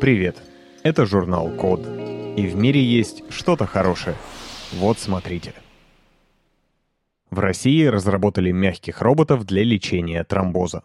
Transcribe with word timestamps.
Привет! 0.00 0.42
Это 0.82 1.04
журнал 1.04 1.50
Код. 1.50 1.86
И 2.34 2.46
в 2.46 2.56
мире 2.56 2.82
есть 2.82 3.22
что-то 3.30 3.66
хорошее. 3.66 4.16
Вот 4.72 4.98
смотрите. 4.98 5.52
В 7.30 7.38
России 7.38 7.84
разработали 7.84 8.50
мягких 8.50 9.02
роботов 9.02 9.44
для 9.44 9.62
лечения 9.62 10.24
тромбоза. 10.24 10.84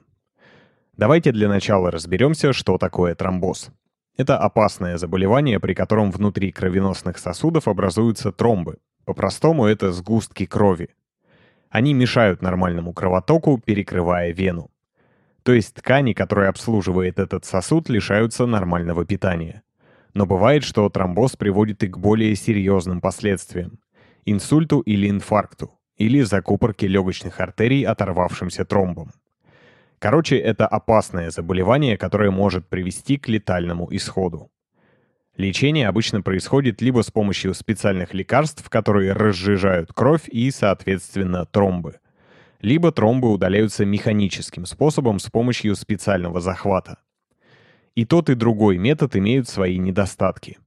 Давайте 0.97 1.31
для 1.31 1.47
начала 1.47 1.91
разберемся, 1.91 2.51
что 2.51 2.78
такое 2.78 3.15
тромбоз. 3.15 3.70
Это 4.18 4.38
опасное 4.38 4.98
заболевание, 4.98 5.61
при 5.61 5.73
котором 5.73 6.11
внутри 6.11 6.52
кровеносных 6.52 7.18
сосудов 7.18 7.70
образуются 7.70 8.34
тромбы. 8.34 8.79
По-простому 9.05 9.66
это 9.66 9.93
сгустки 9.93 10.45
крови. 10.45 10.89
Они 11.70 11.93
мешают 11.93 12.41
нормальному 12.41 12.91
кровотоку, 12.91 13.61
перекрывая 13.66 14.34
вену. 14.34 14.71
То 15.46 15.54
есть 15.54 15.75
ткани, 15.75 16.14
которые 16.14 16.50
обслуживает 16.50 17.20
этот 17.20 17.45
сосуд, 17.45 17.88
лишаются 17.88 18.48
нормального 18.48 19.05
питания. 19.05 19.62
Но 20.16 20.26
бывает, 20.26 20.63
что 20.63 20.90
тромбоз 20.90 21.35
приводит 21.35 21.84
и 21.84 21.88
к 21.88 21.99
более 21.99 22.35
серьезным 22.35 22.99
последствиям. 22.99 23.77
Инсульту 24.26 24.80
или 24.80 25.08
инфаркту, 25.08 25.77
или 25.98 26.21
закупорке 26.21 26.88
легочных 26.88 27.40
артерий 27.40 27.84
оторвавшимся 27.84 28.66
тромбом. 28.66 29.12
Короче, 29.99 30.35
это 30.35 30.66
опасное 30.66 31.30
заболевание, 31.30 31.96
которое 31.96 32.32
может 32.32 32.68
привести 32.68 33.18
к 33.18 33.27
летальному 33.27 33.88
исходу. 33.91 34.49
Лечение 35.38 35.88
обычно 35.88 36.23
происходит 36.23 36.82
либо 36.82 37.04
с 37.04 37.12
помощью 37.12 37.54
специальных 37.54 38.16
лекарств, 38.16 38.68
которые 38.68 39.13
разжижают 39.13 39.93
кровь 39.93 40.27
и, 40.27 40.49
соответственно, 40.49 41.46
тромбы, 41.46 41.99
либо 42.62 42.91
тромбы 42.91 43.32
удаляются 43.32 43.86
механическим 43.86 44.66
способом 44.66 45.20
с 45.20 45.30
помощью 45.30 45.76
специального 45.76 46.41
захвата. 46.41 47.00
И 47.96 48.05
тот, 48.05 48.30
и 48.30 48.36
другой 48.36 48.77
метод 48.77 49.16
имеют 49.16 49.48
свои 49.48 49.77
недостатки. 49.77 50.58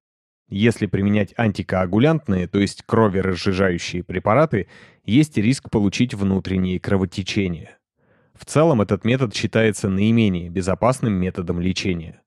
Если 0.49 0.87
применять 0.87 1.35
антикоагулянтные, 1.37 2.49
то 2.49 2.59
есть 2.59 2.83
кроверазжижающие 2.87 4.03
препараты, 4.03 4.69
есть 5.05 5.37
риск 5.37 5.71
получить 5.71 6.15
внутренние 6.15 6.81
кровотечения. 6.81 7.79
В 8.33 8.47
целом 8.47 8.81
этот 8.81 9.05
метод 9.05 9.35
считается 9.35 9.89
наименее 9.89 10.49
безопасным 10.49 11.13
методом 11.13 11.61
лечения. 11.61 12.23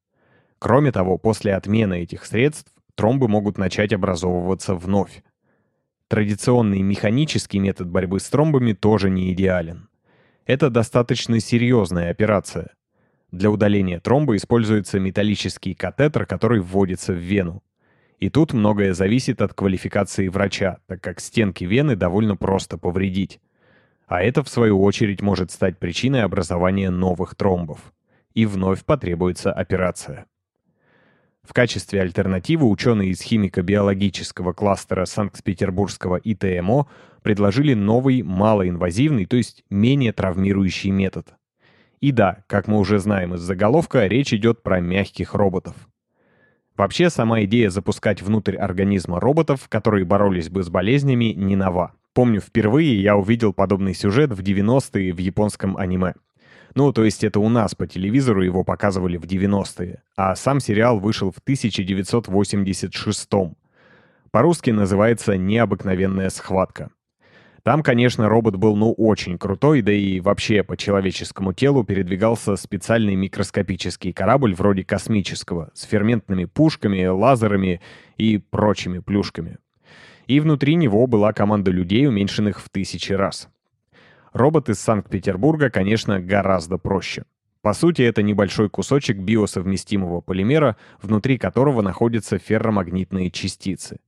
Кроме 0.59 0.91
того, 0.91 1.17
после 1.17 1.55
отмены 1.55 2.02
этих 2.02 2.25
средств 2.25 2.72
тромбы 2.94 3.28
могут 3.28 3.57
начать 3.57 3.94
образовываться 3.94 4.75
вновь. 4.75 5.23
Традиционный 6.11 6.81
механический 6.81 7.57
метод 7.59 7.87
борьбы 7.87 8.19
с 8.19 8.29
тромбами 8.29 8.73
тоже 8.73 9.09
не 9.09 9.31
идеален. 9.31 9.87
Это 10.45 10.69
достаточно 10.69 11.39
серьезная 11.39 12.11
операция. 12.11 12.71
Для 13.31 13.49
удаления 13.49 14.01
тромба 14.01 14.35
используется 14.35 14.99
металлический 14.99 15.73
катетер, 15.73 16.25
который 16.25 16.59
вводится 16.59 17.13
в 17.13 17.15
вену. 17.15 17.63
И 18.19 18.29
тут 18.29 18.51
многое 18.51 18.93
зависит 18.93 19.41
от 19.41 19.53
квалификации 19.53 20.27
врача, 20.27 20.79
так 20.85 20.99
как 20.99 21.21
стенки 21.21 21.63
вены 21.63 21.95
довольно 21.95 22.35
просто 22.35 22.77
повредить. 22.77 23.39
А 24.05 24.21
это, 24.21 24.43
в 24.43 24.49
свою 24.49 24.83
очередь, 24.83 25.21
может 25.21 25.49
стать 25.49 25.79
причиной 25.79 26.23
образования 26.23 26.89
новых 26.89 27.35
тромбов. 27.35 27.93
И 28.33 28.45
вновь 28.45 28.83
потребуется 28.83 29.53
операция. 29.53 30.25
В 31.44 31.53
качестве 31.53 32.02
альтернативы 32.02 32.70
ученые 32.70 33.09
из 33.09 33.22
химико-биологического 33.22 34.53
кластера 34.53 35.06
Санкт-Петербургского 35.06 36.17
ИТМО 36.17 36.88
предложили 37.23 37.73
новый 37.73 38.22
малоинвазивный, 38.22 39.25
то 39.25 39.38
есть 39.38 39.64
менее 39.69 40.14
травмирующий 40.14 40.92
метод. 40.92 41.34
И 42.00 42.12
да, 42.12 42.44
как 42.47 42.67
мы 42.67 42.80
уже 42.80 43.00
знаем 43.00 43.36
из 43.36 43.42
заголовка, 43.42 44.08
речь 44.08 44.34
идет 44.34 44.64
про 44.64 44.80
мягких 44.80 45.34
роботов. 45.34 45.75
Вообще, 46.78 47.09
сама 47.09 47.44
идея 47.44 47.69
запускать 47.69 48.22
внутрь 48.22 48.56
организма 48.56 49.19
роботов, 49.19 49.67
которые 49.69 50.06
боролись 50.06 50.50
бы 50.50 50.64
с 50.64 50.69
болезнями, 50.69 51.25
не 51.25 51.56
нова. 51.56 51.94
Помню, 52.14 52.42
впервые 52.42 53.01
я 53.01 53.16
увидел 53.16 53.53
подобный 53.53 53.94
сюжет 53.94 54.31
в 54.31 54.41
90-е 54.41 55.13
в 55.13 55.18
японском 55.18 55.78
аниме. 55.78 56.13
Ну, 56.75 56.93
то 56.93 57.03
есть 57.03 57.23
это 57.23 57.39
у 57.39 57.49
нас 57.49 57.75
по 57.75 57.87
телевизору 57.87 58.43
его 58.43 58.63
показывали 58.63 59.17
в 59.17 59.23
90-е, 59.23 60.03
а 60.15 60.35
сам 60.35 60.59
сериал 60.59 60.99
вышел 60.99 61.31
в 61.31 61.39
1986 61.39 63.33
-м. 63.33 63.53
По-русски 64.31 64.69
называется 64.69 65.35
«Необыкновенная 65.35 66.29
схватка». 66.29 66.91
Там, 67.63 67.83
конечно, 67.83 68.27
робот 68.27 68.55
был 68.55 68.75
ну 68.75 68.91
очень 68.91 69.37
крутой, 69.37 69.83
да 69.83 69.91
и 69.91 70.19
вообще 70.19 70.63
по 70.63 70.75
человеческому 70.75 71.53
телу 71.53 71.83
передвигался 71.83 72.55
специальный 72.55 73.15
микроскопический 73.15 74.13
корабль 74.13 74.55
вроде 74.55 74.83
космического, 74.83 75.69
с 75.75 75.83
ферментными 75.83 76.45
пушками, 76.45 77.05
лазерами 77.05 77.79
и 78.17 78.39
прочими 78.39 78.97
плюшками. 78.97 79.57
И 80.25 80.39
внутри 80.39 80.75
него 80.75 81.05
была 81.05 81.33
команда 81.33 81.69
людей, 81.69 82.07
уменьшенных 82.07 82.59
в 82.61 82.69
тысячи 82.69 83.13
раз. 83.13 83.47
Робот 84.34 84.69
из 84.69 84.80
Санкт-Петербурга, 84.80 85.69
конечно, 85.69 86.19
гораздо 86.19 86.78
проще. 86.78 87.24
По 87.62 87.74
сути, 87.74 88.02
это 88.02 88.24
небольшой 88.24 88.69
кусочек 88.69 89.18
биосовместимого 89.18 90.22
полимера, 90.22 90.78
внутри 91.02 91.38
которого 91.38 91.81
находятся 91.81 92.40
ферромагнитные 92.40 93.30
частицы. 93.30 94.00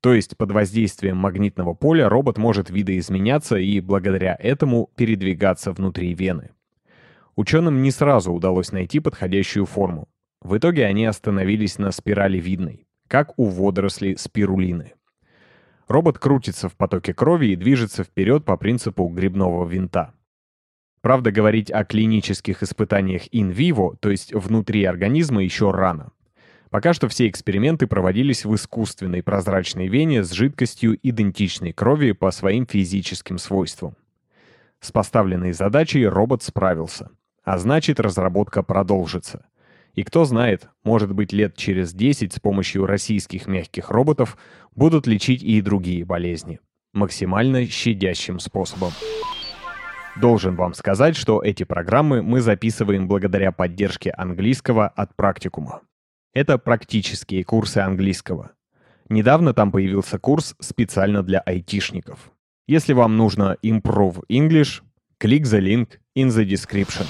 То 0.00 0.12
есть 0.12 0.36
под 0.36 0.50
воздействием 0.52 1.16
магнитного 1.16 1.74
поля 1.74 2.08
робот 2.08 2.36
может 2.36 2.68
видоизменяться 2.70 3.56
и 3.56 3.80
благодаря 3.80 4.36
этому 4.38 4.90
передвигаться 4.96 5.72
внутри 5.72 6.14
вены. 6.14 6.50
Ученым 7.36 7.82
не 7.82 7.90
сразу 7.90 8.32
удалось 8.32 8.72
найти 8.72 8.98
подходящую 8.98 9.66
форму. 9.66 10.08
В 10.42 10.56
итоге 10.56 10.86
они 10.86 11.06
остановились 11.06 11.78
на 11.78 11.90
спирали 11.92 12.38
видной, 12.38 12.86
как 13.08 13.38
у 13.38 13.44
водорослей 13.44 14.16
спирулины. 14.18 14.94
Робот 15.90 16.20
крутится 16.20 16.68
в 16.68 16.76
потоке 16.76 17.12
крови 17.12 17.46
и 17.46 17.56
движется 17.56 18.04
вперед 18.04 18.44
по 18.44 18.56
принципу 18.56 19.08
грибного 19.08 19.66
винта. 19.68 20.14
Правда, 21.00 21.32
говорить 21.32 21.68
о 21.72 21.84
клинических 21.84 22.62
испытаниях 22.62 23.26
in 23.34 23.52
vivo, 23.52 23.96
то 23.98 24.08
есть 24.08 24.32
внутри 24.32 24.84
организма, 24.84 25.42
еще 25.42 25.72
рано. 25.72 26.12
Пока 26.70 26.92
что 26.92 27.08
все 27.08 27.26
эксперименты 27.26 27.88
проводились 27.88 28.44
в 28.44 28.54
искусственной 28.54 29.24
прозрачной 29.24 29.88
вене 29.88 30.22
с 30.22 30.30
жидкостью 30.30 30.96
идентичной 31.02 31.72
крови 31.72 32.12
по 32.12 32.30
своим 32.30 32.68
физическим 32.68 33.36
свойствам. 33.36 33.96
С 34.78 34.92
поставленной 34.92 35.50
задачей 35.50 36.06
робот 36.06 36.44
справился. 36.44 37.10
А 37.42 37.58
значит, 37.58 37.98
разработка 37.98 38.62
продолжится. 38.62 39.44
И 40.00 40.02
кто 40.02 40.24
знает, 40.24 40.70
может 40.82 41.12
быть 41.12 41.30
лет 41.30 41.58
через 41.58 41.92
10 41.92 42.32
с 42.32 42.40
помощью 42.40 42.86
российских 42.86 43.46
мягких 43.46 43.90
роботов 43.90 44.38
будут 44.74 45.06
лечить 45.06 45.42
и 45.42 45.60
другие 45.60 46.06
болезни. 46.06 46.58
Максимально 46.94 47.66
щадящим 47.66 48.38
способом. 48.38 48.92
Должен 50.16 50.56
вам 50.56 50.72
сказать, 50.72 51.16
что 51.16 51.42
эти 51.42 51.64
программы 51.64 52.22
мы 52.22 52.40
записываем 52.40 53.08
благодаря 53.08 53.52
поддержке 53.52 54.10
английского 54.12 54.88
от 54.88 55.14
практикума. 55.16 55.82
Это 56.32 56.56
практические 56.56 57.44
курсы 57.44 57.76
английского. 57.76 58.52
Недавно 59.10 59.52
там 59.52 59.70
появился 59.70 60.18
курс 60.18 60.56
специально 60.60 61.22
для 61.22 61.40
айтишников. 61.40 62.32
Если 62.66 62.94
вам 62.94 63.18
нужно 63.18 63.58
Improve 63.62 64.22
English, 64.30 64.80
click 65.22 65.42
the 65.42 65.60
link 65.60 65.98
in 66.16 66.28
the 66.28 66.46
description. 66.46 67.04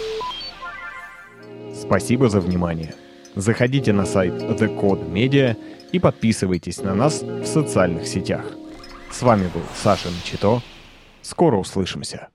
Спасибо 1.91 2.29
за 2.29 2.39
внимание. 2.39 2.95
Заходите 3.35 3.93
на 3.93 4.07
сайт 4.07 4.33
The 4.35 4.81
Code 4.81 5.11
Media 5.11 5.57
и 5.91 5.99
подписывайтесь 5.99 6.81
на 6.83 6.95
нас 6.95 7.21
в 7.21 7.45
социальных 7.47 8.07
сетях. 8.07 8.45
С 9.11 9.23
вами 9.23 9.51
был 9.53 9.63
Саша 9.75 10.09
Мчито. 10.09 10.63
Скоро 11.21 11.57
услышимся. 11.57 12.29